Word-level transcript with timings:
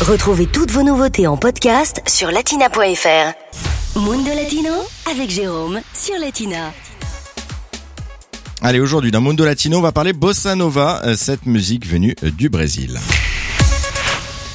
Retrouvez 0.00 0.46
toutes 0.46 0.70
vos 0.70 0.82
nouveautés 0.82 1.26
en 1.26 1.36
podcast 1.36 2.00
sur 2.06 2.30
latina.fr. 2.30 3.98
Mundo 4.00 4.30
Latino 4.34 4.72
avec 5.10 5.28
Jérôme 5.28 5.80
sur 5.92 6.18
Latina. 6.18 6.72
Allez, 8.62 8.80
aujourd'hui 8.80 9.10
dans 9.10 9.20
Mundo 9.20 9.44
Latino, 9.44 9.76
on 9.76 9.82
va 9.82 9.92
parler 9.92 10.14
bossa 10.14 10.54
nova, 10.54 11.02
euh, 11.04 11.16
cette 11.16 11.44
musique 11.44 11.86
venue 11.86 12.16
euh, 12.24 12.30
du 12.30 12.48
Brésil. 12.48 12.98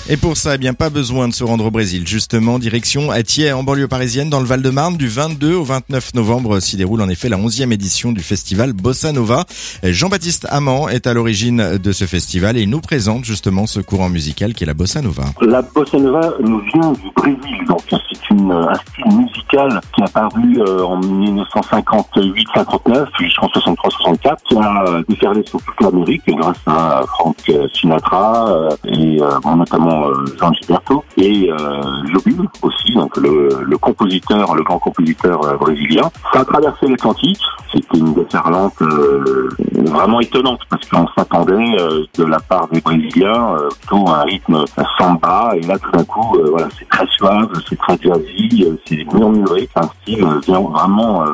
Et 0.07 0.17
pour 0.17 0.37
ça, 0.37 0.53
eh 0.53 0.59
bien, 0.59 0.75
pas 0.75 0.91
besoin 0.91 1.27
de 1.27 1.33
se 1.33 1.43
rendre 1.43 1.65
au 1.65 1.71
Brésil. 1.71 2.07
Justement, 2.07 2.59
direction 2.59 3.09
Thiers, 3.25 3.53
en 3.53 3.63
banlieue 3.63 3.87
parisienne, 3.87 4.29
dans 4.29 4.39
le 4.39 4.45
Val-de-Marne, 4.45 4.97
du 4.97 5.07
22 5.07 5.55
au 5.55 5.63
29 5.63 6.13
novembre, 6.13 6.59
s'y 6.59 6.77
déroule 6.77 7.01
en 7.01 7.09
effet 7.09 7.27
la 7.27 7.37
11e 7.37 7.73
édition 7.73 8.11
du 8.11 8.21
festival 8.21 8.73
Bossa 8.73 9.11
Nova. 9.11 9.45
Jean-Baptiste 9.81 10.45
Amand 10.51 10.89
est 10.89 11.07
à 11.07 11.15
l'origine 11.15 11.79
de 11.79 11.91
ce 11.91 12.05
festival 12.05 12.55
et 12.55 12.61
il 12.61 12.69
nous 12.69 12.81
présente 12.81 13.25
justement 13.25 13.65
ce 13.65 13.79
courant 13.79 14.09
musical 14.09 14.53
qui 14.53 14.63
est 14.63 14.67
la 14.67 14.75
Bossa 14.75 15.01
Nova. 15.01 15.23
La 15.41 15.63
Bossa 15.63 15.97
Nova 15.97 16.35
nous 16.39 16.61
vient 16.71 16.91
du 16.91 17.09
Brésil, 17.15 17.65
donc 17.67 17.81
c'est 17.89 18.29
une, 18.29 18.51
un 18.51 18.75
style 18.75 19.11
musical 19.11 19.81
qui 19.95 20.03
a 20.03 20.07
paru 20.07 20.59
euh, 20.59 20.83
en 20.83 21.01
1958-59 21.01 23.07
jusqu'en 23.19 23.47
63-64, 23.47 24.35
qui 24.43 24.55
a 24.55 25.01
déferlé 25.09 25.41
sur 25.47 25.59
toute 25.63 25.81
l'Amérique 25.81 26.21
grâce 26.27 26.61
à 26.67 27.01
Frank 27.07 27.35
Sinatra 27.73 28.49
euh, 28.49 28.69
et 28.85 29.19
euh, 29.19 29.39
notamment 29.55 29.94
Jean 30.39 30.53
Gilberto 30.53 31.03
et 31.17 31.51
euh, 31.51 31.81
Jobim 32.13 32.47
aussi, 32.61 32.93
donc 32.93 33.15
le, 33.17 33.49
le, 33.63 33.77
compositeur, 33.77 34.55
le 34.55 34.63
grand 34.63 34.79
compositeur 34.79 35.43
euh, 35.45 35.55
brésilien. 35.57 36.09
Ça 36.33 36.41
a 36.41 36.45
traversé 36.45 36.87
l'Atlantique. 36.87 37.41
C'était 37.71 37.97
une 37.97 38.13
déferlante 38.13 38.81
euh, 38.81 39.49
vraiment 39.81 40.19
étonnante 40.19 40.59
parce 40.69 40.87
qu'on 40.87 41.07
s'attendait 41.17 41.79
euh, 41.79 42.05
de 42.17 42.23
la 42.23 42.39
part 42.39 42.67
des 42.71 42.81
Brésiliens 42.81 43.55
euh, 43.55 43.69
plutôt 43.79 44.07
à 44.07 44.21
un 44.21 44.23
rythme 44.23 44.63
samba 44.97 45.53
et 45.55 45.61
là 45.61 45.77
tout 45.79 45.91
d'un 45.91 46.03
coup, 46.03 46.37
euh, 46.37 46.49
voilà, 46.51 46.67
c'est 46.77 46.87
très 46.89 47.05
suave, 47.07 47.49
c'est 47.69 47.77
très 47.77 47.97
jazzy, 48.01 48.65
c'est 48.87 49.05
murmuré, 49.13 49.67
c'est 49.73 49.83
un 49.83 49.89
style 50.01 50.25
vraiment 50.47 51.25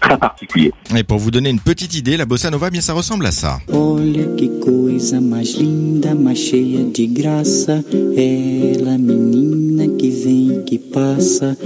très 0.00 0.16
particulier. 0.16 0.72
Et 0.96 1.04
pour 1.04 1.18
vous 1.18 1.30
donner 1.30 1.50
une 1.50 1.60
petite 1.60 1.96
idée, 1.96 2.16
la 2.16 2.26
bossa 2.26 2.50
nova, 2.50 2.70
bien 2.70 2.80
ça 2.80 2.92
ressemble 2.92 3.26
à 3.26 3.32
ça. 3.32 3.58
Olha 3.72 4.24
que 4.36 4.60
coisa 4.60 5.20
mais 5.20 5.42
linda, 5.58 6.14
mais 6.14 6.34
cheia 6.34 6.84
de 6.84 7.06
graça. 7.06 7.82
Ela, 8.16 8.98
menina 8.98 9.86
que 9.98 10.10
vem 10.10 10.50
e 10.50 10.64
que 10.64 10.78
passa, 10.78 11.56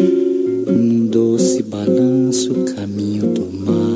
num 0.67 1.07
doce 1.07 1.63
balanço, 1.63 2.55
caminho 2.75 3.33
do 3.35 3.47
mar. 3.65 3.94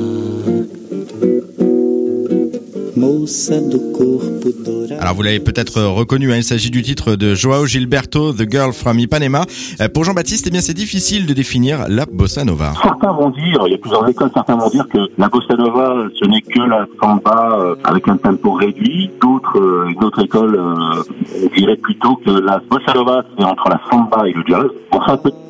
Alors 4.99 5.13
vous 5.15 5.21
l'avez 5.23 5.39
peut-être 5.39 5.81
reconnu, 5.81 6.31
hein, 6.31 6.37
il 6.37 6.43
s'agit 6.43 6.69
du 6.69 6.81
titre 6.81 7.15
de 7.15 7.33
Joao 7.33 7.65
Gilberto, 7.65 8.33
The 8.33 8.49
Girl 8.49 8.73
from 8.73 8.99
Ipanema. 8.99 9.45
Euh, 9.81 9.89
Pour 9.89 10.03
Jean-Baptiste, 10.03 10.45
eh 10.47 10.49
bien 10.51 10.61
c'est 10.61 10.73
difficile 10.73 11.25
de 11.25 11.33
définir 11.33 11.87
la 11.87 12.05
bossa 12.05 12.43
nova. 12.43 12.73
Certains 12.81 13.11
vont 13.11 13.29
dire, 13.29 13.63
il 13.65 13.71
y 13.71 13.75
a 13.75 13.77
plusieurs 13.77 14.07
écoles, 14.07 14.29
certains 14.33 14.57
vont 14.57 14.69
dire 14.69 14.87
que 14.87 14.99
la 15.17 15.29
bossa 15.29 15.55
nova, 15.55 16.07
ce 16.19 16.25
n'est 16.25 16.41
que 16.41 16.59
la 16.59 16.85
samba 17.01 17.57
euh, 17.59 17.75
avec 17.83 18.07
un 18.07 18.17
tempo 18.17 18.51
réduit. 18.53 19.09
D'autres, 19.21 19.59
euh, 19.59 19.87
une 19.89 20.03
autre 20.03 20.23
école 20.23 20.55
euh, 20.55 21.49
dirait 21.55 21.77
plutôt 21.77 22.15
que 22.17 22.31
la 22.31 22.61
bossa 22.69 22.93
nova, 22.93 23.23
c'est 23.37 23.43
entre 23.43 23.69
la 23.69 23.79
samba 23.89 24.27
et 24.27 24.33
le 24.33 24.43
jazz. 24.47 24.67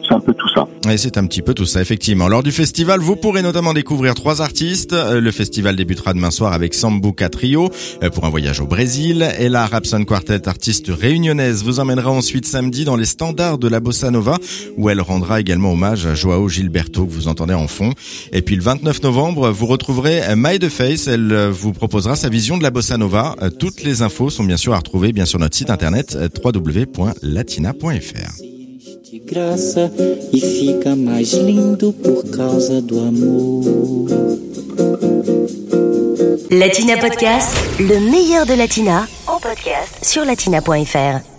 C'est 0.10 0.16
un 0.16 0.20
peu, 0.20 0.34
tout 0.34 0.50
ça. 0.54 0.68
Et 0.92 0.98
c'est 0.98 1.18
un 1.18 1.26
petit 1.28 1.42
peu 1.42 1.54
tout 1.54 1.66
ça, 1.66 1.82
effectivement. 1.82 2.28
Lors 2.28 2.44
du 2.44 2.52
festival, 2.52 3.00
vous 3.00 3.16
pourrez 3.16 3.42
notamment 3.42 3.74
découvrir 3.74 4.16
trois 4.16 4.42
artistes. 4.42 4.94
Euh, 4.94 5.22
Le 5.22 5.32
festival 5.32 5.76
débutera 5.76 6.14
demain 6.14 6.32
soir 6.32 6.54
avec 6.54 6.74
Sambuca 6.74 7.30
Trio 7.30 7.70
euh, 8.04 8.10
pour 8.10 8.26
un 8.26 8.30
voyage 8.30 8.60
au 8.60 8.68
Brésil. 8.68 9.28
Et 9.40 9.50
la 9.50 9.66
Rapson 9.68 10.04
Quartet, 10.04 10.48
artiste 10.48 10.88
réunionnaise, 10.90 11.64
vous 11.64 11.80
emmènera 11.80 12.12
ensuite 12.12 12.46
samedi 12.46 12.86
dans 12.86 12.96
les 12.96 13.06
standards 13.06 13.58
de 13.58 13.68
la 13.68 13.80
Bossa 13.80 14.12
Nova 14.12 14.38
où 14.78 14.90
elle 14.90 15.02
rendra 15.02 15.40
également 15.40 15.74
hommage 15.74 16.06
à 16.06 16.16
Joao 16.16 16.50
Gilberto 16.50 17.06
que 17.06 17.12
vous 17.12 17.28
entendez 17.28 17.54
en 17.54 17.68
fond. 17.68 17.94
Et 18.34 18.42
puis 18.42 18.56
le 18.56 18.62
29 18.62 19.04
novembre, 19.04 19.50
vous 19.52 19.66
retrouverez 19.66 20.22
My 20.36 20.60
The 20.60 20.70
Face. 20.70 21.08
Elle 21.08 21.32
euh, 21.32 21.52
vous 21.52 21.74
proposera 21.74 22.16
sa 22.16 22.30
vision 22.30 22.58
de 22.58 22.64
la 22.64 22.72
Bossa 22.72 22.98
Nova. 22.98 23.36
Euh, 23.42 23.50
Toutes 23.50 23.84
les 23.84 24.02
infos 24.02 24.30
sont 24.30 24.44
bien 24.44 24.58
sûr 24.58 24.74
à 24.74 24.78
retrouver 24.78 25.14
bien 25.14 25.26
sur 25.26 25.40
notre 25.40 25.56
site 25.56 25.70
internet 25.70 26.16
euh, 26.16 26.28
www.latina.fr. 26.44 28.49
de 29.10 29.18
graça 29.18 29.92
e 30.32 30.40
fica 30.40 30.96
mais 30.96 31.34
lindo 31.34 31.92
por 31.92 32.30
causa 32.30 32.80
do 32.80 33.00
amor. 33.00 34.08
Latina 36.52 36.98
Podcast, 37.00 37.56
le 37.80 38.00
meilleur 38.02 38.46
de 38.46 38.56
Latina 38.56 39.08
en 39.28 39.40
podcast 39.40 40.04
sur 40.06 40.26
latina.fr. 40.26 41.39